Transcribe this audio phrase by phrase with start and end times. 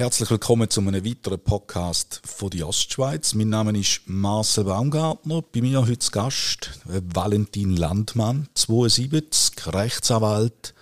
[0.00, 3.34] Herzlich willkommen zu einem weiteren Podcast von die Ostschweiz.
[3.34, 5.42] Mein Name ist Marcel Baumgartner.
[5.42, 10.72] Bei mir heute zu Gast äh, Valentin Landmann, 72, Rechtsanwalt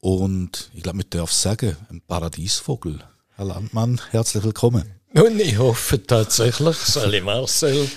[0.00, 3.02] und ich glaube, man darf sagen, ein Paradiesvogel.
[3.30, 4.99] Herr Landmann, herzlich willkommen.
[5.12, 7.88] Nun, ich hoffe tatsächlich, Sally Marcel,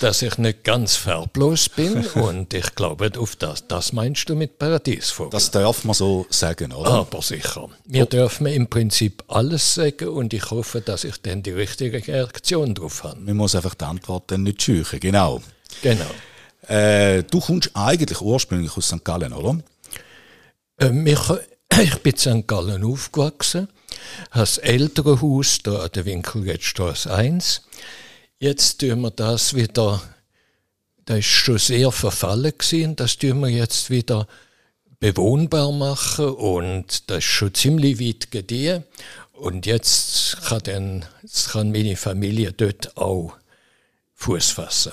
[0.00, 4.58] dass ich nicht ganz farblos bin und ich glaube, auf das, das meinst du mit
[4.58, 5.30] Paradiesvogel.
[5.30, 6.90] Das darf man so sagen, oder?
[6.90, 7.68] Aber sicher.
[7.84, 8.06] Wir oh.
[8.06, 13.04] dürfen im Prinzip alles sagen und ich hoffe, dass ich dann die richtige Reaktion darauf
[13.04, 13.20] habe.
[13.20, 15.40] Man muss einfach die Antwort dann nicht scheuchen, genau.
[15.82, 16.10] Genau.
[16.66, 19.04] Äh, du kommst eigentlich ursprünglich aus St.
[19.04, 19.58] Gallen, oder?
[20.78, 20.90] Äh,
[21.82, 22.48] ich bin in St.
[22.48, 23.68] Gallen aufgewachsen
[24.32, 27.62] das ältere Haus da an der Winkelgettstraße 1.
[28.38, 30.02] Jetzt tun wir das wieder,
[31.04, 34.26] das ist schon sehr verfallen gewesen, das tun wir jetzt wieder
[35.00, 38.84] bewohnbar machen und das ist schon ziemlich weit gediehen.
[39.32, 43.36] Und jetzt kann, dann, jetzt kann meine Familie dort auch
[44.14, 44.92] Fuß fassen.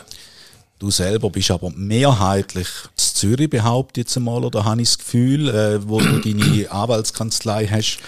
[0.83, 5.47] Du selber bist aber mehrheitlich in Zürich, behauptet jetzt einmal, oder habe ich das Gefühl,
[5.47, 7.99] äh, wo du deine Anwaltskanzlei hast,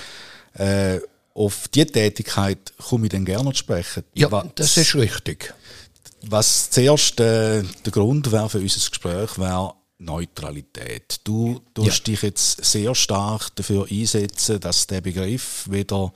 [0.56, 1.00] äh,
[1.34, 4.04] auf diese Tätigkeit komme ich dann gerne zu sprechen.
[4.14, 5.54] Ja, was, das ist richtig.
[6.24, 11.22] Was zuerst äh, der Grund wäre für unser Gespräch, wäre Neutralität.
[11.24, 12.04] Du tust ja.
[12.12, 16.12] dich jetzt sehr stark dafür einsetzen, dass der Begriff wieder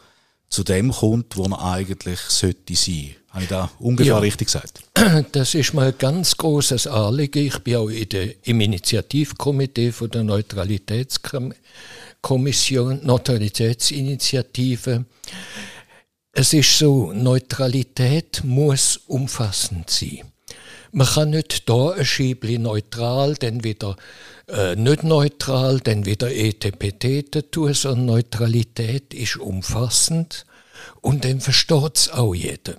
[0.49, 3.15] zu dem kommt, wo er eigentlich sollte sein.
[3.29, 4.19] Habe ich da ungefähr ja.
[4.19, 4.81] richtig gesagt?
[5.31, 7.45] Das ist mal ein ganz großes Anliegen.
[7.45, 11.55] Ich bin auch in der, im Initiativkomitee von der Neutralitätskommission
[12.21, 15.05] Kommission Neutralitätsinitiative.
[16.31, 20.28] Es ist so, Neutralität muss umfassend sein.
[20.91, 23.95] Man kann nicht da ein Schiebli neutral, dann wieder
[24.47, 30.45] äh, nicht neutral, dann wieder ETPT tun, sondern Neutralität ist umfassend
[31.01, 32.77] und dann versteht es auch jeder.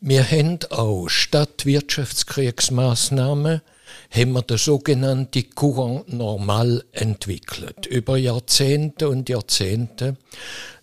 [0.00, 3.62] Wir haben auch Stadtwirtschaftskriegsmaßnahmen
[4.10, 7.86] haben wir das sogenannte Courant Normal entwickelt.
[7.86, 10.16] Über Jahrzehnte und Jahrzehnte.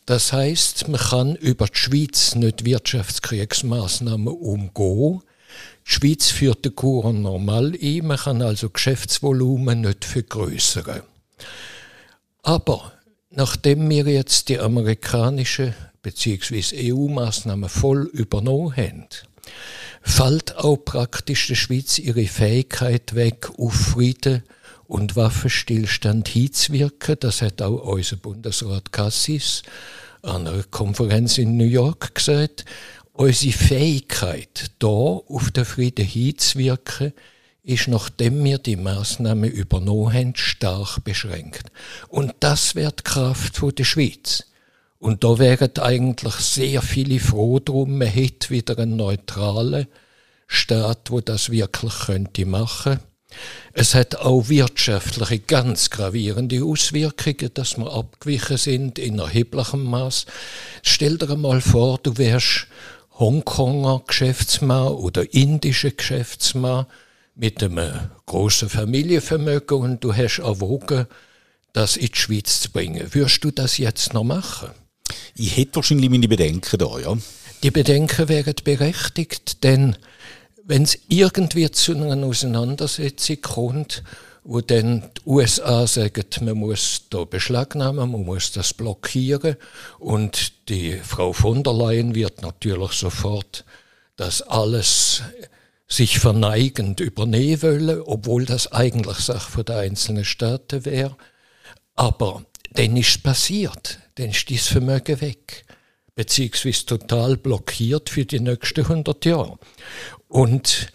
[0.05, 5.21] Das heißt, man kann über die Schweiz nicht Wirtschaftskriegsmaßnahmen umgehen.
[5.89, 11.01] Die Schweiz führt den Courant Normal ein, man kann also Geschäftsvolumen nicht vergrößern.
[12.43, 12.93] Aber
[13.31, 15.73] nachdem wir jetzt die amerikanische
[16.03, 16.91] bzw.
[16.93, 19.07] EU-Maßnahmen voll übernommen haben,
[20.03, 24.43] fällt auch praktisch der Schweiz ihre Fähigkeit weg, auf Frieden
[24.85, 27.17] und Waffenstillstand hinzuwirken.
[27.19, 29.63] Das hat auch unser Bundesrat Cassis
[30.21, 32.65] an einer Konferenz in New York gesagt.
[33.19, 37.11] Unsere Fähigkeit, da auf den Frieden hinzuwirken,
[37.63, 41.63] ist, nachdem wir die Maßnahmen übernommen haben, stark beschränkt.
[42.07, 44.45] Und das wird die Kraft der Schweiz.
[44.99, 49.87] Und da wären eigentlich sehr viele froh drum, man hätte wieder einen neutralen
[50.47, 53.01] Staat, wo das wirklich könnte machen.
[53.73, 60.25] Es hat auch wirtschaftliche ganz gravierende Auswirkungen, dass wir abgewichen sind in erheblichem Maß.
[60.83, 62.67] Stell dir einmal vor, du wärst
[63.19, 66.85] Hongkonger Geschäftsmann oder indischer Geschäftsmann
[67.35, 67.91] mit einem
[68.25, 71.05] großen Familienvermögen und du hast erwogen,
[71.73, 73.13] das in die Schweiz zu bringen.
[73.13, 74.69] Würdest du das jetzt noch machen?
[75.35, 77.17] Ich hätte wahrscheinlich meine Bedenken da, ja.
[77.61, 79.97] Die Bedenken wären berechtigt, denn
[80.63, 84.03] wenn es irgendwie zu einer Auseinandersetzung kommt,
[84.49, 89.57] wo dann die USA sagen, man muss da beschlagnahmen, man muss das blockieren
[89.99, 93.63] und die Frau von der Leyen wird natürlich sofort
[94.15, 95.21] das alles
[95.87, 101.15] sich verneigend übernehmen wollen, obwohl das eigentlich Sache der einzelnen Staaten wäre.
[101.95, 105.63] Aber dann ist es passiert dann ist dieses Vermögen weg.
[106.15, 109.59] Beziehungsweise total blockiert für die nächsten 100 Jahre.
[110.27, 110.91] Und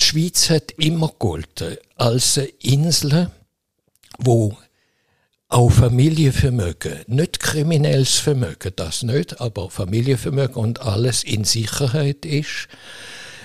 [0.00, 3.30] die Schweiz hat immer gegolten als eine Insel,
[4.18, 4.56] wo
[5.48, 12.68] auch Familienvermögen, nicht kriminelles Vermögen, das nicht, aber Familienvermögen und alles in Sicherheit ist.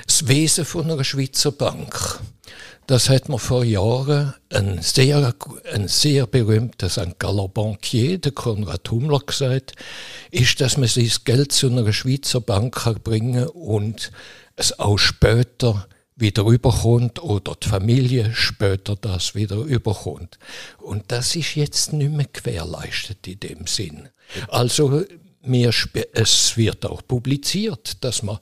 [0.06, 2.20] Das Wesen von einer Schweizer Bank
[2.88, 5.34] das hat man vor Jahren ein sehr,
[5.72, 7.18] ein sehr berühmter St.
[7.18, 9.74] Galler Bankier, der Konrad Hummler, gesagt,
[10.32, 14.12] ist, dass man sein Geld zu einer Schweizer Bank kann bringen und
[14.58, 20.38] es auch später wieder überkommt oder die Familie später das wieder überkommt.
[20.78, 24.10] Und das ist jetzt nicht mehr gewährleistet in dem Sinn.
[24.50, 25.04] Also
[25.42, 25.72] mir,
[26.14, 28.40] es wird auch publiziert, dass man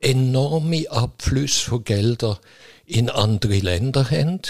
[0.00, 2.36] enorme Abflüsse von Geldern
[2.84, 4.40] in andere Länder haben.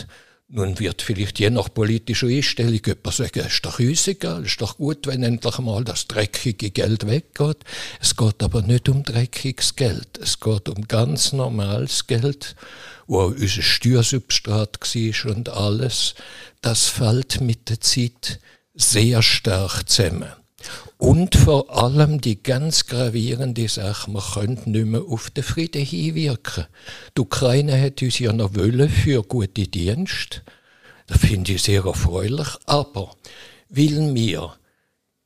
[0.56, 4.53] Nun wird vielleicht je nach politischer Einstellung jemand sagen, es ist doch uns egal, es
[4.53, 7.56] ist doch gut, wenn endlich mal das dreckige Geld weggeht.
[8.01, 12.55] Es geht aber nicht um dreckiges Geld, es geht um ganz normales Geld,
[13.09, 16.15] wo unser Steuersubstrat war und alles.
[16.61, 18.39] Das fällt mit der Zeit
[18.75, 20.44] sehr stark zusammen.
[20.99, 26.66] Und vor allem die ganz gravierende Sache, man könnte nicht mehr auf den Frieden hinwirken.
[27.16, 30.43] Die Ukraine hat uns ja noch wollen für gute Dienste.
[31.06, 32.49] Das finde ich sehr erfreulich.
[32.66, 33.14] Aber
[33.69, 34.56] weil wir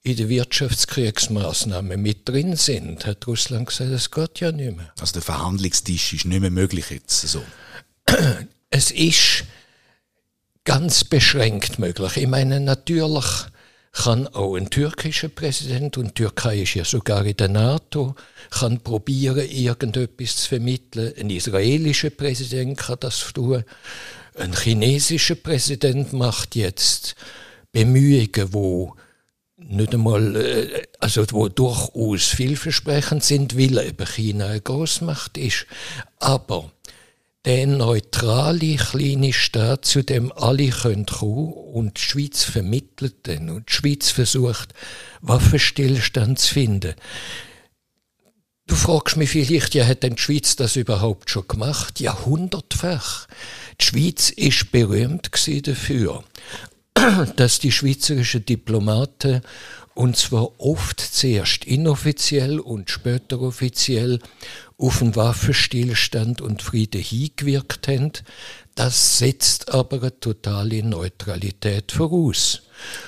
[0.03, 4.93] in den Wirtschaftskriegsmaßnahmen mit drin sind, hat Russland gesagt, es geht ja nicht mehr.
[4.99, 7.43] Also der Verhandlungstisch ist nicht mehr möglich jetzt so.
[8.71, 9.45] Es ist
[10.65, 12.17] ganz beschränkt möglich.
[12.17, 13.25] Ich meine, natürlich
[13.93, 18.15] kann auch ein türkischer Präsident, und Türkei ist ja sogar in der NATO,
[18.51, 21.15] kann probieren, irgendetwas zu vermitteln.
[21.19, 23.65] Ein israelischer Präsident kann das tun.
[24.37, 27.17] Ein chinesischer Präsident macht jetzt
[27.73, 28.95] Bemühungen, wo
[29.57, 35.67] nicht einmal, äh, also wo durchaus vielversprechend sind, weil eben China eine Großmacht ist.
[36.21, 36.71] Aber
[37.49, 43.71] der neutrale kleine Staat, zu dem alle können kommen und die Schweiz vermittelt den und
[43.71, 44.75] die Schweiz versucht,
[45.23, 46.95] Waffenstillstand zu finden.
[48.67, 52.01] Du fragst mich vielleicht, ja, hat denn die Schweiz das überhaupt schon gemacht?
[52.01, 53.27] Jahrhundertfach.
[53.81, 55.31] Die Schweiz ist berühmt
[55.67, 56.25] dafür,
[57.37, 59.41] dass die schweizerischen Diplomaten
[59.99, 64.21] und zwar oft zuerst inoffiziell und später offiziell
[64.77, 68.13] auf einen Waffenstillstand und Frieden hingewirkt haben.
[68.77, 72.63] Das setzt aber eine totale Neutralität voraus.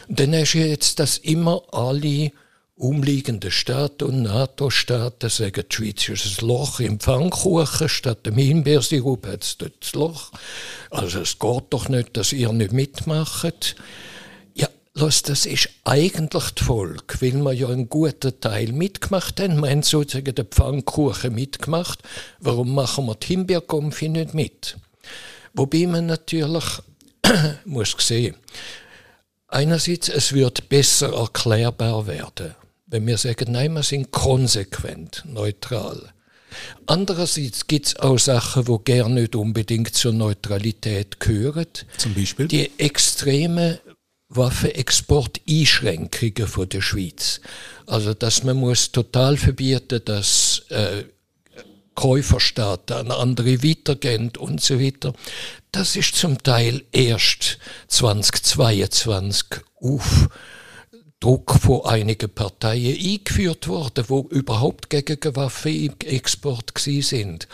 [0.08, 2.32] Und dann du jetzt, dass immer alle
[2.74, 9.28] umliegenden Staaten und NATO-Staaten sagen, die Schweiz ist ein Loch im Pfannkuchen, statt dem Himbeersirup
[9.28, 10.32] hat es dort das Loch.
[10.90, 13.76] Also es geht doch nicht, dass ihr nicht mitmacht.
[14.94, 19.62] Los, das ist eigentlich die Folge, weil wir ja einen guten Teil mitgemacht haben.
[19.62, 22.00] Wir haben sozusagen den Pfannkuchen mitgemacht.
[22.40, 24.76] Warum machen wir die Himbeergumpfi nicht mit?
[25.54, 26.64] Wobei man natürlich
[27.64, 28.34] muss sehen,
[29.46, 32.56] einerseits, es wird besser erklärbar werden,
[32.86, 36.12] wenn wir sagen, nein, wir sind konsequent, neutral.
[36.86, 41.66] Andererseits gibt es auch Sachen, die gerne nicht unbedingt zur Neutralität gehören.
[41.96, 42.48] Zum Beispiel?
[42.48, 43.78] Die extreme
[44.30, 47.40] Waffenexport-Einschränkungen von der Schweiz.
[47.86, 51.04] Also, dass man muss total verbieten, dass äh,
[51.94, 55.12] Käuferstaaten an andere weitergehen und so weiter.
[55.72, 60.28] Das ist zum Teil erst 2022 auf
[61.20, 67.46] Druck von einigen Parteien eingeführt worden, wo überhaupt gegen Waffenexport sind.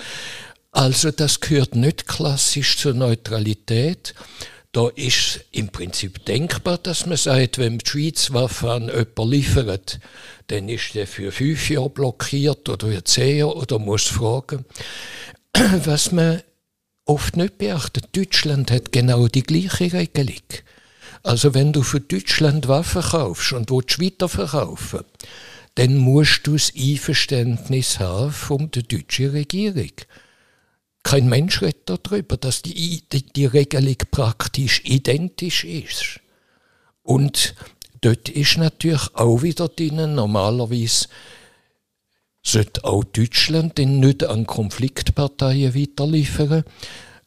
[0.70, 4.14] Also das gehört nicht klassisch zur Neutralität.
[4.76, 10.00] Da ist im Prinzip denkbar, dass man sagt, wenn die Schweiz Waffen an jemanden liefert,
[10.48, 14.66] dann ist der für fünf Jahre blockiert oder für zehn Jahre oder muss fragen.
[15.86, 16.42] Was man
[17.06, 20.44] oft nicht beachtet, Deutschland hat genau die gleiche Regelung.
[21.22, 25.06] Also wenn du für Deutschland Waffen kaufst und willst weiterverkaufen,
[25.76, 29.92] dann musst du das Einverständnis haben von der deutschen Regierung.
[31.06, 36.18] Kein Mensch redet darüber, dass die, die, die Regelung praktisch identisch ist.
[37.04, 37.54] Und
[38.00, 41.06] dort ist natürlich auch wieder drin, normalerweise
[42.42, 46.64] sollte auch Deutschland den nicht an Konfliktparteien weiterliefern.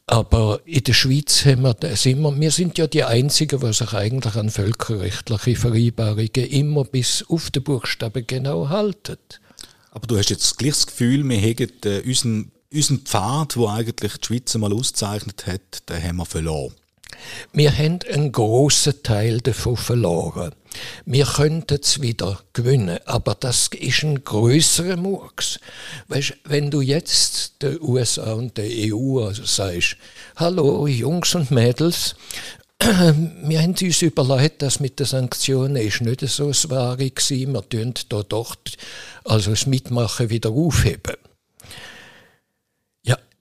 [0.07, 3.93] Aber in der Schweiz haben wir, sind wir, wir sind ja die Einzigen, die sich
[3.93, 9.19] eigentlich an völkerrechtliche Vereinbarungen immer bis auf den Buchstaben genau halten.
[9.91, 14.17] Aber du hast jetzt gleich das Gefühl, wir haben äh, unseren unseren Pfad, wo eigentlich
[14.17, 16.73] die Schweiz mal auszeichnet hat, den haben wir verloren.
[17.51, 20.53] Wir haben einen grossen Teil davon verloren.
[21.05, 25.59] Wir könnten es wieder gewinnen, aber das ist ein größerer Murks.
[26.07, 29.97] Weißt, wenn du jetzt der USA und der EU also sagst,
[30.35, 32.15] hallo Jungs und Mädels,
[32.79, 37.09] wir haben uns überlegt, dass mit den Sanktionen ist nicht so das Wahre war.
[37.09, 38.55] Wir tun da doch
[39.25, 41.15] also das Mitmachen wieder aufheben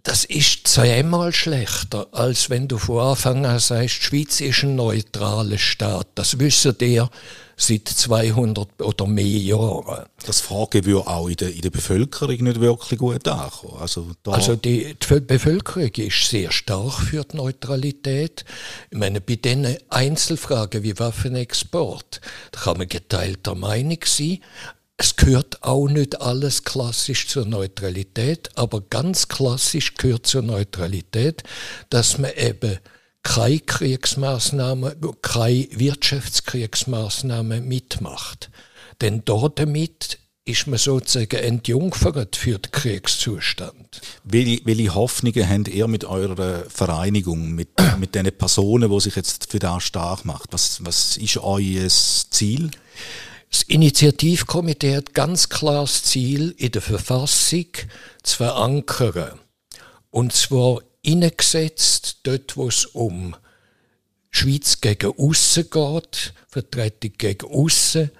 [0.09, 4.75] das ist zweimal schlechter, als wenn du von Anfang an sagst, die Schweiz ist ein
[4.75, 6.07] neutraler Staat.
[6.15, 7.03] Das wissen die
[7.59, 10.07] seit 200 oder mehr Jahren.
[10.25, 13.77] Das Frage würde auch in der, in der Bevölkerung nicht wirklich gut ankommen.
[13.81, 18.47] Also, also die, die, Bevölkerung ist sehr stark für die Neutralität.
[18.91, 22.23] Ich meine, bei diesen Einzelfragen wie Waffenexport,
[22.53, 24.39] da kann man geteilter Meinung sein,
[25.01, 31.45] es gehört auch nicht alles klassisch zur Neutralität, aber ganz klassisch gehört zur Neutralität,
[31.89, 32.79] dass man eben
[33.23, 38.51] keine Kriegsmaßnahmen, keine Wirtschaftskriegsmaßnahmen mitmacht.
[39.01, 44.01] Denn dort damit ist man sozusagen entjungfert für den Kriegszustand.
[44.25, 47.69] Welche, welche Hoffnungen habt ihr mit eurer Vereinigung, mit,
[48.01, 50.53] mit den Personen, die sich jetzt für das stark macht?
[50.53, 52.71] Was, was ist euer Ziel?
[53.51, 57.67] Das Initiativkomitee hat ganz klar das Ziel, in der Verfassung
[58.23, 59.39] zu verankern.
[60.11, 63.35] Und zwar eingesetzt, dort wo es um
[64.31, 68.11] Schweiz gegen aussen geht, Vertretung gegen aussen,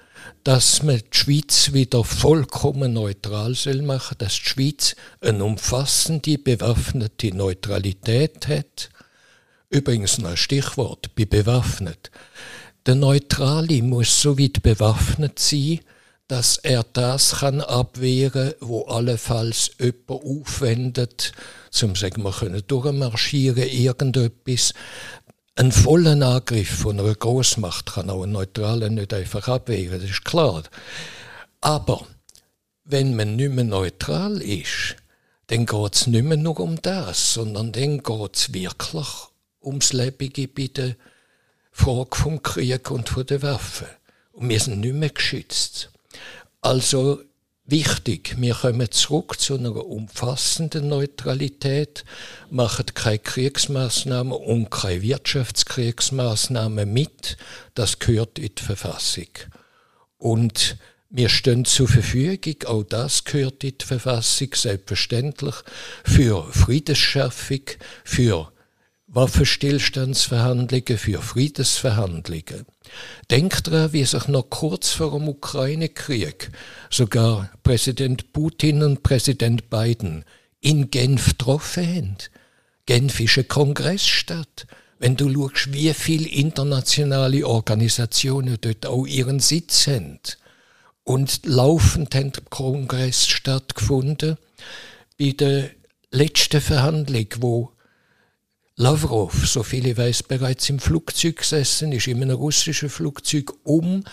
[0.43, 7.35] dass man die Schweiz wieder vollkommen neutral soll machen, dass die Schweiz eine umfassende bewaffnete
[7.35, 8.89] Neutralität hat.
[9.69, 12.09] Übrigens noch ein Stichwort bei bewaffnet.
[12.89, 15.81] Der Neutrale muss so weit bewaffnet sein,
[16.27, 21.33] dass er das kann abwehren, wo allenfalls jemand aufwendet,
[21.69, 24.73] zum sagen wir können durchmarschieren, irgendetwas.
[25.55, 30.25] Ein vollen Angriff von einer Großmacht kann auch ein Neutraler nicht einfach abwehren, das ist
[30.25, 30.63] klar.
[31.61, 32.07] Aber
[32.85, 34.95] wenn man nicht mehr neutral ist,
[35.45, 39.07] dann geht es nicht mehr nur um das, sondern dann geht es wirklich
[39.61, 40.95] ums Lebige bei der
[41.79, 43.87] Frage vom Krieg und von der Waffe.
[44.33, 45.89] Und wir sind nicht mehr geschützt.
[46.59, 47.21] Also
[47.63, 52.03] wichtig, wir kommen zurück zu einer umfassenden Neutralität,
[52.49, 57.37] machen keine Kriegsmaßnahmen und keine Wirtschaftskriegsmaßnahmen mit.
[57.75, 59.29] Das gehört in die Verfassung.
[60.17, 60.75] Und
[61.09, 65.55] wir stehen zur Verfügung, auch das gehört in die Verfassung, selbstverständlich,
[66.03, 67.61] für Friedensschaffung,
[68.03, 68.51] für
[69.11, 72.65] Waffenstillstandsverhandlungen, für Friedensverhandlungen.
[73.31, 76.51] Denkt daran, wie sich noch kurz vor dem Ukraine-Krieg
[76.91, 80.25] sogar Präsident Putin und Präsident Biden
[80.61, 82.17] in Genf getroffen haben.
[82.85, 84.67] Genf ist eine Kongressstadt.
[84.99, 90.19] Wenn du schaust, wie viele internationale Organisationen dort auch ihren Sitz haben.
[91.03, 94.37] Und laufend hat der Kongress stattgefunden.
[95.17, 95.71] Bei der
[96.11, 97.71] letzten Verhandlung, wo
[98.81, 104.05] Lavrov, so viel ich weiß, bereits im Flugzeug gesessen ist, in einem russischen Flugzeug, um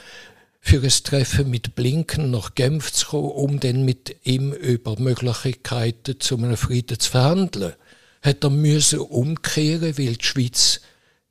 [0.60, 6.18] für ein Treffen mit Blinken nach Genf zu kommen, um dann mit ihm über Möglichkeiten
[6.18, 7.74] zu einem Frieden zu verhandeln.
[8.22, 10.80] Hat er müssen umkehren, weil die Schweiz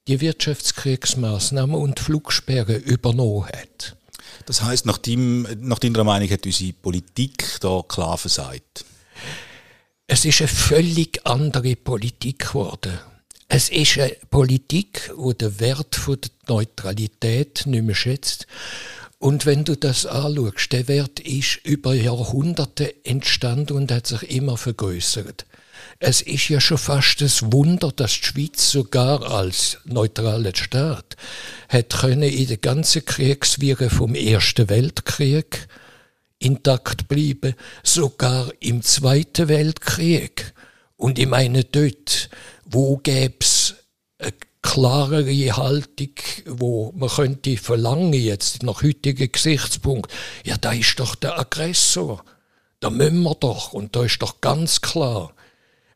[0.07, 3.97] die Wirtschaftskriegsmaßnahmen und Flugsperren übernommen hat.
[4.45, 8.85] Das heißt, nach, dem, nach deiner Meinung hat unsere Politik da klar versagt?
[10.07, 12.97] Es ist eine völlig andere Politik geworden.
[13.47, 18.47] Es ist eine Politik, wo der Wert der Neutralität nicht mehr schätzt.
[19.19, 24.57] Und wenn du das anschaust, der Wert ist über Jahrhunderte entstanden und hat sich immer
[24.57, 25.45] vergrößert.
[25.99, 31.15] Es ist ja schon fast ein Wunder, dass die Schweiz sogar als neutraler Staat
[31.69, 35.67] hat können in der ganzen Kriegswirre vom Ersten Weltkrieg
[36.39, 40.53] intakt bleiben, sogar im Zweiten Weltkrieg.
[40.97, 42.29] Und ich meine dort,
[42.65, 43.75] wo gäbe es
[44.17, 46.09] eine klarere Haltung,
[46.47, 50.11] wo man könnte verlangen, jetzt nach heutigem Gesichtspunkt,
[50.43, 52.23] ja, da ist doch der Aggressor,
[52.79, 55.33] da müssen wir doch, und da ist doch ganz klar.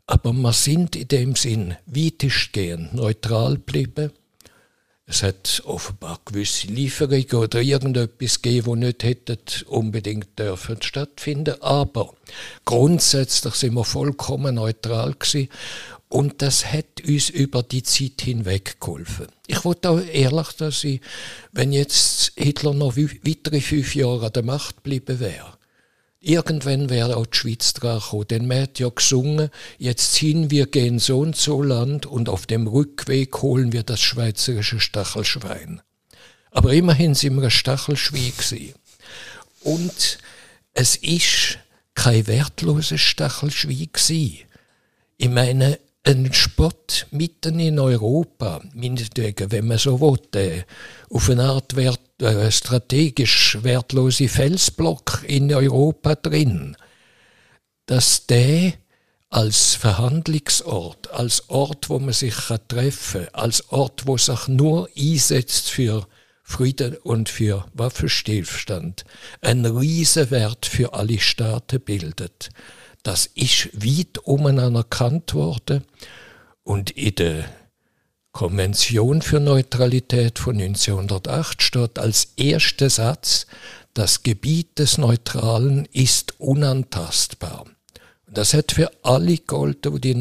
[0.05, 4.11] Aber wir sind in dem Sinn weitestgehend neutral geblieben.
[5.05, 11.61] Es hat offenbar gewisse Lieferungen oder irgendetwas gegeben, die nicht hätten unbedingt dürfen stattfinden.
[11.61, 12.13] Aber
[12.65, 15.49] grundsätzlich sind wir vollkommen neutral gewesen.
[16.09, 19.27] Und das hat uns über die Zeit hinweg geholfen.
[19.45, 21.01] Ich wollte auch ehrlich dass ich,
[21.51, 25.59] wenn jetzt Hitler noch weitere fünf Jahre an der Macht geblieben wäre,
[26.19, 28.27] irgendwann wäre auch die Schweiz dran gekommen.
[28.27, 32.47] Denn man hat ja gesungen, jetzt ziehen wir gehen so und so Land und auf
[32.47, 35.81] dem Rückweg holen wir das schweizerische Stachelschwein.
[36.49, 38.73] Aber immerhin sind wir ein Stachelschwein gewesen.
[39.61, 40.17] Und
[40.73, 41.59] es ist
[41.93, 44.39] kein wertloses Stachelschwein gewesen.
[45.17, 50.63] Ich meine, ein Spott mitten in Europa, meinetwegen, wenn man so will, äh,
[51.09, 56.75] auf eine Art wert, äh, strategisch wertlose Felsblock in Europa drin,
[57.85, 58.73] dass der
[59.29, 62.35] als Verhandlungsort, als Ort, wo man sich
[62.67, 66.07] treffen kann, als Ort, wo sich nur einsetzt für
[66.41, 69.03] Frieden und für Waffenstillstand,
[69.41, 72.49] einen Riesenwert für alle Staaten bildet.
[73.09, 74.19] Das ist weit
[74.59, 75.83] anerkannt worden
[76.61, 77.45] und in der
[78.31, 83.47] Konvention für Neutralität von 1908 steht als erster Satz,
[83.95, 87.65] das Gebiet des Neutralen ist unantastbar.
[88.27, 90.15] Das hat für alle gegolten, die die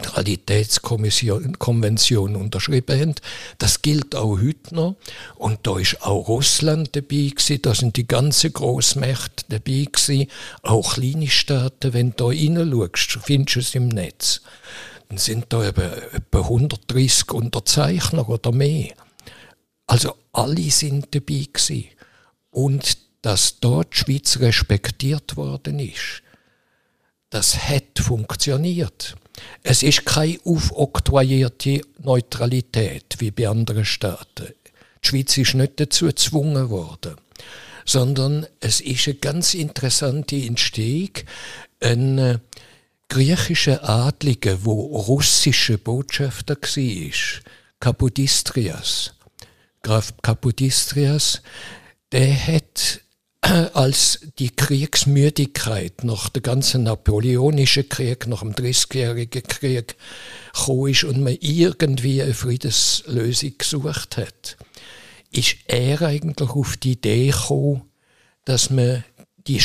[0.00, 3.14] Neutralitätskonvention unterschrieben haben.
[3.58, 4.96] Das gilt auch heute noch.
[5.36, 10.28] Und da ist auch Russland dabei gewesen, da sind die ganzen Großmächte dabei gewesen,
[10.62, 11.92] auch kleine Staaten.
[11.92, 14.42] Wenn du da reinschaust, findest du es im Netz.
[15.08, 18.94] Dann sind da etwa 130 Unterzeichner oder mehr.
[19.86, 21.84] Also alle sind dabei gewesen.
[22.50, 26.22] Und dass dort die Schweiz respektiert worden ist,
[27.30, 29.14] das hat funktioniert.
[29.62, 34.54] Es ist keine aufoktroyierte Neutralität wie bei anderen Staaten.
[35.02, 37.16] Die Schweiz ist nicht dazu gezwungen worden,
[37.84, 41.10] sondern es ist eine ganz interessante Entstehung.
[41.80, 42.38] Ein äh,
[43.08, 47.42] griechischer Adliger, wo russische Botschafter war,
[47.80, 49.14] Kapodistrias,
[49.82, 51.42] Graf Kapodistrias,
[52.12, 53.00] der hat
[53.74, 59.96] als die Kriegsmüdigkeit nach der ganzen napoleonischen Krieg, nach dem 30-jährigen Krieg
[60.54, 64.56] gekommen ist und man irgendwie eine Friedenslösung gesucht hat,
[65.30, 67.82] ist er eigentlich auf die Idee gekommen,
[68.44, 69.04] dass man
[69.46, 69.58] die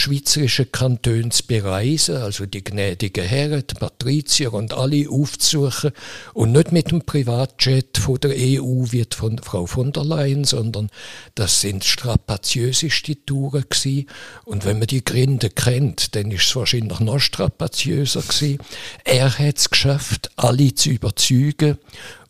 [1.31, 5.91] zu bereisen, also die gnädigen Herren, die Patrizier und alle aufzusuchen
[6.33, 10.89] und nicht mit dem Privatjet von der EU wie von Frau von der Leyen, sondern
[11.36, 14.07] das sind strapaziöseste Touren gewesen.
[14.43, 18.59] Und wenn man die Gründe kennt, dann ist es wahrscheinlich noch strapaziöser gewesen.
[19.05, 21.77] Er hat es geschafft, alle zu überzeugen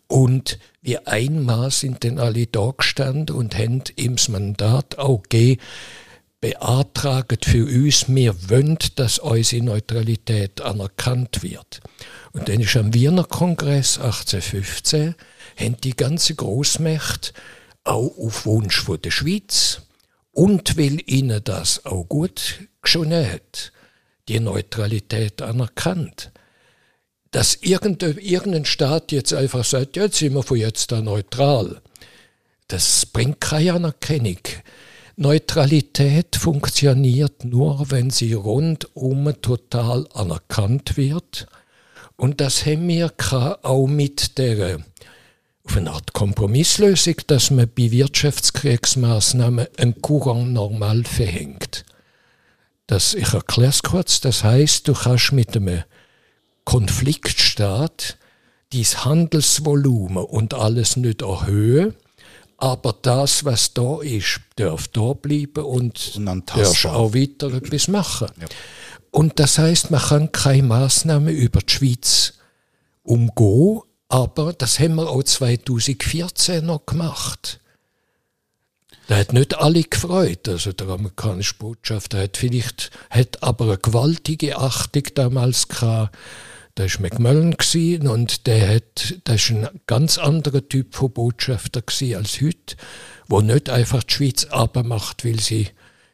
[0.08, 5.62] und wie einmal sind dann alle da gestanden und haben ihm das Mandat auch gegeben,
[6.42, 11.82] beantragen für uns, wir wollen, dass unsere Neutralität anerkannt wird.
[12.32, 15.16] Und dann ist am Wiener Kongress 1815,
[15.58, 17.34] haben die ganze Großmächte
[17.84, 19.82] auch auf Wunsch von der Schweiz
[20.32, 23.74] und will ihnen das auch gut geschonen hat,
[24.28, 26.32] die Neutralität anerkannt.
[27.32, 31.82] Dass irgendein Staat jetzt einfach sagt, jetzt sind wir von jetzt an neutral,
[32.68, 34.38] das bringt keine Anerkennung.
[35.22, 41.48] Neutralität funktioniert nur, wenn sie rundum total anerkannt wird.
[42.16, 43.12] Und das haben wir
[43.64, 44.80] auch mit der
[45.66, 51.84] auf eine Art Kompromisslösung, dass man bei Wirtschaftskriegsmaßnahmen ein Courant normal verhängt.
[52.88, 55.84] Das, ich erkläre es kurz, das heißt, du kannst mit einem
[56.64, 58.18] Konfliktstaat
[58.72, 61.94] dies Handelsvolumen und alles nicht erhöhen,
[62.60, 68.28] aber das, was da ist, darf da bleiben und, und darf auch weiter etwas machen.
[68.40, 68.48] Ja.
[69.12, 72.34] Und das heißt, man kann keine Maßnahmen über die Schweiz
[73.04, 77.60] umgehen, aber das haben wir auch 2014 noch gemacht.
[79.08, 80.48] Da hat nicht alle gefreut.
[80.48, 86.16] Also der amerikanische Botschafter hat vielleicht, hat aber eine gewaltige Achtung damals gehabt
[86.80, 91.84] da war McMullen und der hat, das war ein ganz anderer Typ von Botschafter
[92.16, 92.78] als heute,
[93.28, 95.68] wo nicht einfach die Schweiz abmacht, weil sie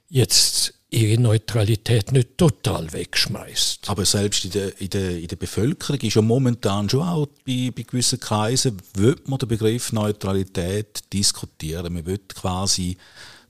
[0.10, 3.90] jetzt ihre Neutralität nicht total wegschmeißt.
[3.90, 7.72] Aber selbst in der, in der, in der Bevölkerung ist ja momentan schon auch bei,
[7.76, 11.94] bei gewissen Kreisen, wird man den Begriff Neutralität diskutieren.
[11.94, 12.98] Man wird quasi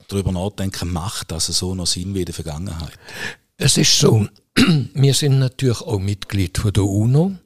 [0.08, 2.98] darüber nachdenken, macht das so noch Sinn wie in der Vergangenheit?
[3.58, 4.28] Es ist so,
[4.94, 7.36] wir sind natürlich auch Mitglied von der UNO.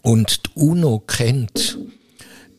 [0.00, 1.78] Und die UNO kennt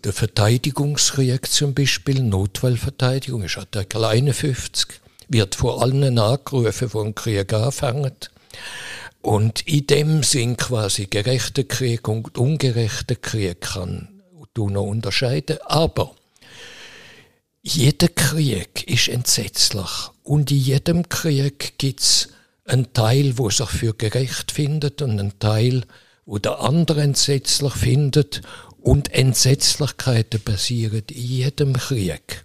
[0.05, 4.87] den Verteidigungskrieg zum Beispiel, Notfallverteidigung, ist Artikel 51,
[5.27, 8.29] wird vor allen angerufen, wo ein Krieg anfängt.
[9.21, 14.21] Und in dem Sinn quasi gerechter Krieg und ungerechter Krieg kann
[14.55, 15.57] die UNO unterscheiden.
[15.65, 16.13] Aber
[17.65, 22.27] jeder Krieg ist entsetzlich und in jedem Krieg gibt es
[22.65, 25.85] einen Teil, wo sich für gerecht findet und einen Teil,
[26.25, 28.41] wo der andere entsetzlich findet
[28.81, 32.43] und Entsetzlichkeiten passieren in jedem Krieg.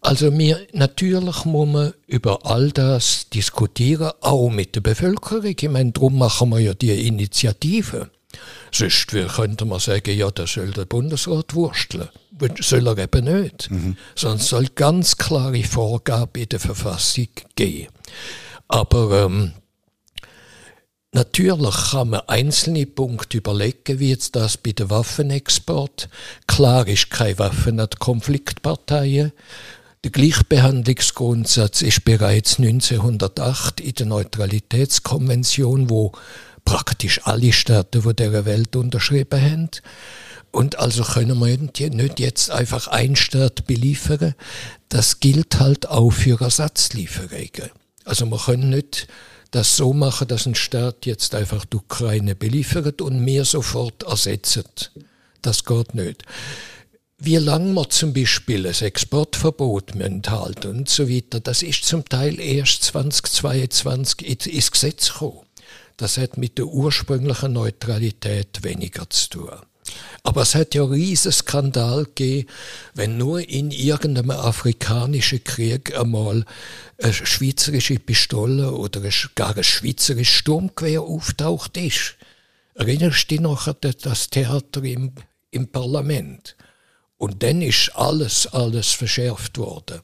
[0.00, 5.44] Also mir, natürlich muss man über all das diskutieren, auch mit der Bevölkerung.
[5.44, 8.10] Ich meine, darum machen wir ja die Initiative.
[8.72, 12.08] Sonst könnte man sagen, ja, das soll der Bundesrat wursteln.
[12.60, 13.70] Soll er eben nicht.
[13.70, 13.96] Mhm.
[14.14, 17.88] Sondern soll ganz klare Vorgabe in der Verfassung geben.
[18.68, 19.52] Aber ähm,
[21.12, 26.08] natürlich kann man einzelne Punkte überlegen, wie jetzt das bei dem Waffenexport.
[26.46, 29.32] Klar ist keine Waffen an die Konfliktparteien.
[30.02, 36.12] Der Gleichbehandlungsgrundsatz ist bereits 1908 in der Neutralitätskonvention, wo
[36.64, 39.70] praktisch alle Staaten, die dieser Welt unterschrieben haben.
[40.52, 41.56] Und also können wir
[41.90, 44.34] nicht jetzt einfach einen Staat beliefern.
[44.88, 47.70] Das gilt halt auch für Ersatzlieferungen.
[48.04, 49.06] Also wir können nicht
[49.52, 54.92] das so machen, dass ein Staat jetzt einfach die Ukraine beliefert und mir sofort ersetzt.
[55.42, 56.24] Das geht nicht.
[57.18, 62.40] Wie lange man zum Beispiel ein Exportverbot enthalten und so weiter, das ist zum Teil
[62.40, 65.49] erst 2022 ins Gesetz gekommen.
[66.00, 69.50] Das hat mit der ursprünglichen Neutralität weniger zu tun.
[70.22, 72.48] Aber es hat ja riesen Skandal gegeben,
[72.94, 76.46] wenn nur in irgendeinem afrikanischen Krieg einmal
[77.02, 79.02] eine schweizerische Pistole oder
[79.34, 82.16] gar ein schweizerisches Sturmgewehr auftaucht ist.
[82.74, 85.12] Erinnerst du dich noch an das Theater im,
[85.50, 86.56] im Parlament?
[87.18, 90.00] Und dann ist alles, alles verschärft worden.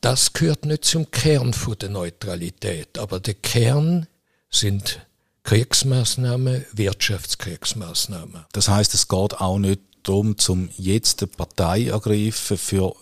[0.00, 4.08] Das gehört nicht zum Kern der Neutralität, aber der Kern
[4.54, 5.00] sind
[5.44, 8.44] Kriegsmaßnahmen, Wirtschaftskriegsmaßnahmen.
[8.52, 12.94] Das heißt, es geht auch nicht darum, zum jetzt eine Partei ergreifen für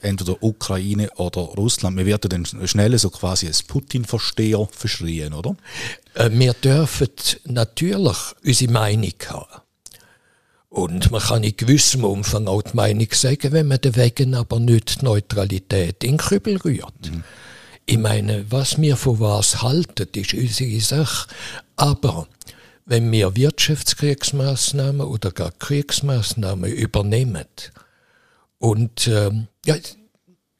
[0.00, 1.96] entweder Ukraine oder Russland.
[1.96, 5.56] Wir werden dann schnell so quasi als Putin-Versteher verschrien, oder?
[6.14, 7.08] Äh, wir dürfen
[7.44, 9.62] natürlich unsere Meinung haben.
[10.68, 15.00] Und man kann in gewissem Umfang auch die Meinung sagen, wenn man dagegen aber nicht
[15.00, 17.10] die Neutralität in den Kübel rührt.
[17.12, 17.22] Mhm.
[17.86, 21.28] Ich meine, was wir von was halten, ist unsere Sache.
[21.76, 22.26] Aber
[22.86, 27.46] wenn wir Wirtschaftskriegsmaßnahmen oder gar Kriegsmaßnahmen übernehmen
[28.58, 29.76] und ähm, ja,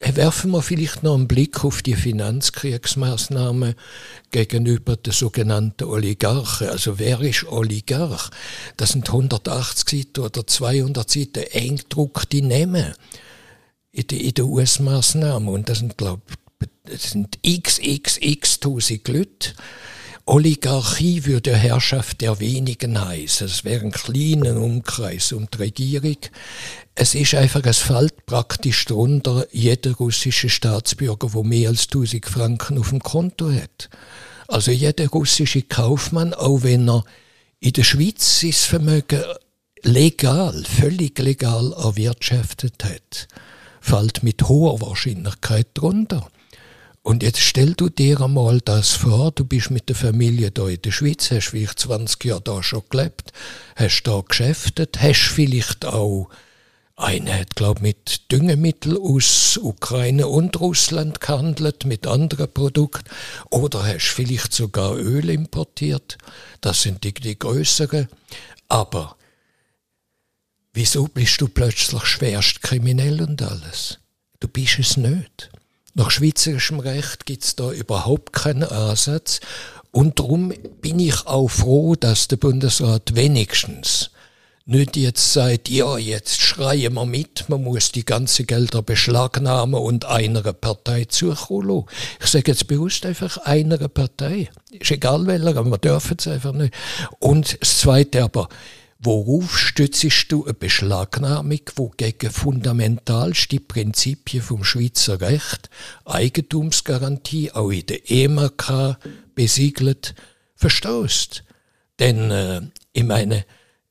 [0.01, 3.75] werfen wir vielleicht noch einen Blick auf die Finanzkriegsmaßnahmen
[4.31, 6.69] gegenüber den sogenannten Oligarchen.
[6.69, 8.31] Also wer ist Oligarch?
[8.77, 12.95] Das sind 180 Seiten oder 200 Seiten eng gedruckte Namen
[13.93, 16.44] in den US-Maßnahmen und das sind glaube ich
[16.91, 19.55] es sind x, x, x tausend Leute.
[20.27, 23.47] Oligarchie würde Herrschaft der wenigen heißen.
[23.47, 26.17] Es wäre ein kleiner Umkreis um die Regierung.
[26.95, 32.79] Es ist einfach, es fällt praktisch drunter jeder russische Staatsbürger, der mehr als 1000 Franken
[32.79, 33.91] auf dem Konto hat.
[34.49, 37.05] Also jeder russische Kaufmann, auch wenn er
[37.61, 39.23] in der Schweiz sein Vermögen
[39.83, 43.29] legal, völlig legal erwirtschaftet hat,
[43.81, 46.31] fällt mit hoher Wahrscheinlichkeit drunter.
[47.05, 50.81] Und jetzt stell du dir einmal das vor, du bist mit der Familie da in
[50.81, 53.31] der Schweiz, hast vielleicht 20 Jahre da schon gelebt,
[53.77, 56.31] hast da geschäftet, hast vielleicht auch
[56.97, 63.11] eine hat, glaube mit Düngemittel aus Ukraine und Russland gehandelt, mit anderen Produkten.
[63.51, 66.17] Oder hast vielleicht sogar Öl importiert.
[66.63, 68.09] Das sind die, die größeren.
[68.69, 69.19] Aber
[70.73, 73.99] wieso bist du plötzlich schwerst kriminell und alles?
[74.41, 75.51] Du bist es nicht.
[75.95, 79.41] Nach schweizerischem Recht gibt es da überhaupt keinen Ansatz.
[79.93, 84.11] Und darum bin ich auch froh, dass der Bundesrat wenigstens
[84.67, 90.07] nicht jetzt sagt, ja, jetzt schreien wir mit, man muss die ganzen Gelder beschlagnahmen und
[90.07, 91.85] einer Partei zukommen
[92.21, 94.49] Ich sage jetzt bewusst einfach einer Partei.
[94.71, 96.75] Ist egal welcher, aber wir dürfen es einfach nicht.
[97.21, 98.49] Und das Zweite aber,
[99.07, 105.69] Worauf stützt du eine Beschlagnahmung, wo gegen fundamentalste Prinzipien vom Schweizer Recht,
[106.07, 108.97] Eigentumsgarantie, auch in der EMAK
[109.35, 110.15] besiegelt,
[110.57, 111.45] verstößt?
[111.99, 112.63] Denn äh,
[112.95, 113.45] ich meine,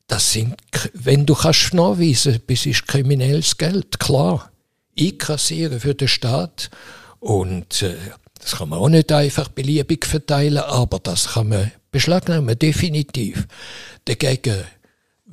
[0.07, 0.55] das sind,
[0.95, 4.51] wenn du kannst nachweisen, das ist kriminelles Geld, klar,
[4.99, 6.71] einkassieren für den Staat
[7.19, 7.95] und äh,
[8.39, 13.47] das kann man auch nicht einfach beliebig verteilen, aber das kann man beschlagnahmen, definitiv.
[14.05, 14.63] Dagegen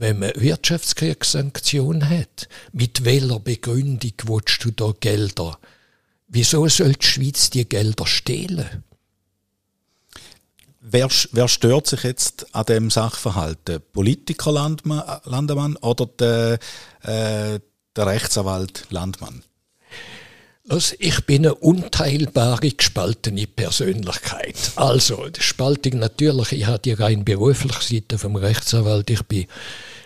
[0.01, 5.59] wenn man Wirtschaftskriegssanktionen hat, mit welcher Begründung willst du da Gelder?
[6.27, 8.83] Wieso soll die Schweiz die Gelder stehlen?
[10.81, 13.59] Wer, wer stört sich jetzt an dem Sachverhalt?
[13.67, 16.59] Der Politiker Landmann, Landemann oder der,
[17.03, 17.61] äh,
[17.95, 19.43] der Rechtsanwalt Landmann?
[20.99, 24.73] Ich bin eine unteilbare gespaltene Persönlichkeit.
[24.77, 29.47] Also, die Spaltung natürlich, ich habe die rein berufliche Seite vom Rechtsanwalt, ich bin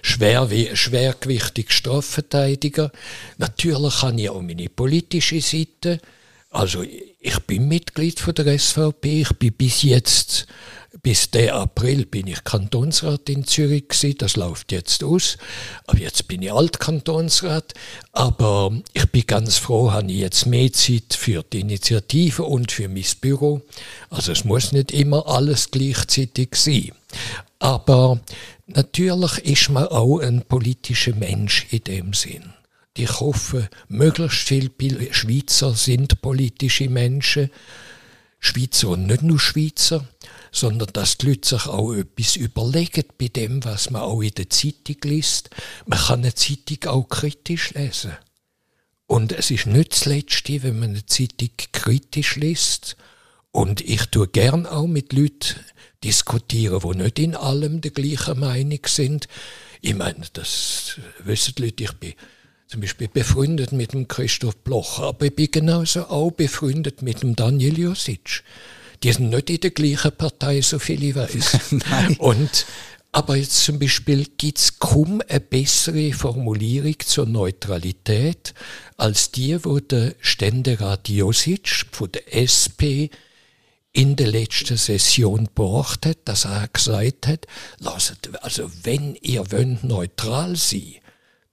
[0.05, 2.93] schwer wie schwergewichtig Strafverteidiger.
[3.39, 5.99] Natürlich habe ich auch meine politische Seite.
[6.51, 9.23] Also ich bin Mitglied von der SVP.
[9.23, 10.47] Ich bin bis jetzt,
[11.03, 14.19] bis der April bin ich Kantonsrat in Zürich gewesen.
[14.19, 15.39] Das läuft jetzt aus.
[15.87, 17.73] Aber jetzt bin ich Altkantonsrat.
[18.13, 22.89] Aber ich bin ganz froh, habe ich jetzt mehr Zeit für die Initiative und für
[22.89, 23.63] mein Büro.
[24.11, 26.93] Also es muss nicht immer alles gleichzeitig sein.
[27.65, 28.21] Aber
[28.67, 32.53] natürlich ist man auch ein politischer Mensch in dem Sinn.
[32.95, 34.71] Ich hoffe, möglichst viele
[35.15, 37.49] Schweizer sind politische Menschen.
[38.39, 40.07] Schweizer und nicht nur Schweizer,
[40.53, 44.51] sondern dass die Leute sich auch etwas überlegen bei dem, was man auch in der
[44.51, 45.49] Zeitung liest.
[45.87, 48.13] Man kann eine Zeitung auch kritisch lesen.
[49.07, 52.99] Und es ist nicht das Letzte, wenn man eine Zeitung kritisch liest
[53.55, 55.55] Und ich tue gern auch mit Leuten
[56.03, 59.29] diskutieren, die nicht in allem der gleichen Meinung sind.
[59.81, 62.15] Ich meine, das wissen die Leute, ich bin
[62.67, 67.37] zum Beispiel befreundet mit dem Christoph Blocher, aber ich bin genauso auch befreundet mit dem
[67.37, 68.43] Daniel Josic.
[69.05, 71.59] Die sind nicht in der gleichen Partei, so viel ich weiß.
[72.19, 72.67] Und
[73.13, 78.53] aber jetzt zum Beispiel gibt es kaum eine bessere Formulierung zur Neutralität
[78.97, 83.15] als die, wo der Ständerat Josic von der SP
[83.95, 87.47] in der letzten Session gebracht hat, dass er gesagt hat,
[87.79, 90.97] lasst, also wenn ihr wollt neutral sein,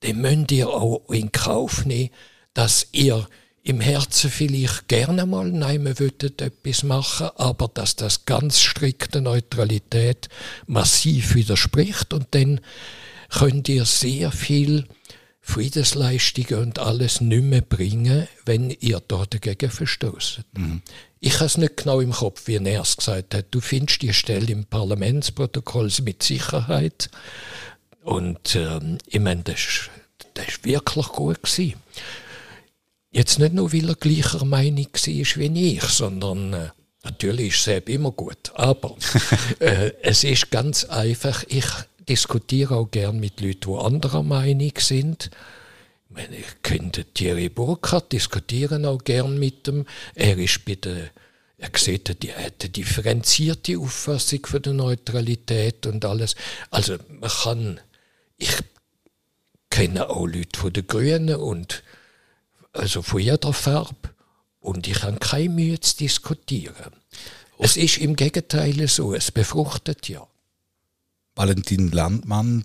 [0.01, 2.09] dann müsst ihr auch in Kauf nehmen,
[2.55, 3.27] dass ihr
[3.63, 9.21] im Herzen vielleicht gerne mal nein, wir würden etwas machen, aber dass das ganz strikte
[9.21, 10.27] Neutralität
[10.65, 12.11] massiv widerspricht.
[12.11, 12.59] Und dann
[13.29, 14.87] könnt ihr sehr viel
[15.51, 20.41] Friedensleistungen und alles nicht mehr bringen, wenn ihr da dagegen verstoßt.
[20.53, 20.81] Mhm.
[21.19, 23.45] Ich habe es nicht genau im Kopf, wie er es gesagt hat.
[23.51, 27.09] Du findest die Stelle im Parlamentsprotokoll mit Sicherheit.
[28.03, 29.89] Und ähm, ich meine, das,
[30.47, 31.75] ist wirklich gut gewesen.
[33.11, 36.69] Jetzt nicht nur, weil er gleicher Meinung war wie ich, sondern äh,
[37.03, 38.51] natürlich ist es immer gut.
[38.55, 38.95] Aber
[39.59, 41.65] äh, es ist ganz einfach, ich
[42.07, 45.29] diskutiere auch gern mit Leuten, die anderer Meinung sind.
[46.09, 49.85] Ich, meine, ich könnte Thierry Burkhardt diskutieren auch gern mit ihm.
[50.15, 51.11] Er ist der
[51.61, 56.35] er sieht, er hat eine differenzierte Auffassung von der Neutralität und alles.
[56.71, 57.79] Also man kann,
[58.37, 58.51] ich
[59.69, 61.83] kenne auch Leute von den Grünen und
[62.73, 64.09] also von jeder Farbe.
[64.59, 66.95] Und ich habe keine Mühe zu diskutieren.
[67.59, 70.27] Es ist im Gegenteil so, es befruchtet ja.
[71.41, 72.63] Valentin Landmann,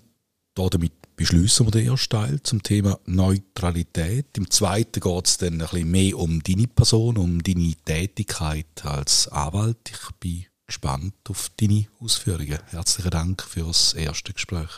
[0.53, 4.27] damit beschließen wir den ersten Teil zum Thema Neutralität.
[4.37, 9.29] Im zweiten geht es dann ein bisschen mehr um deine Person, um deine Tätigkeit als
[9.29, 9.79] Anwalt.
[9.89, 12.59] Ich bin gespannt auf deine Ausführungen.
[12.67, 14.69] Herzlichen Dank für das erste Gespräch.